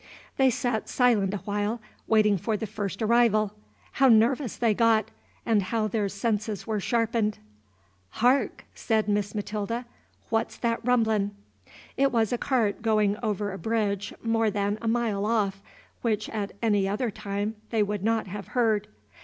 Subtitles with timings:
[0.37, 3.53] They sat silent awhile, waiting for the first arrival.
[3.91, 5.11] How nervous they got!
[5.45, 7.37] and how their senses were sharpened!
[8.09, 9.85] "Hark!" said Miss Matilda,
[10.29, 11.35] "what 's that rumblin'?"
[11.97, 15.61] It was a cart going over a bridge more than a mile off,
[16.01, 18.87] which at any other time they would not have heard.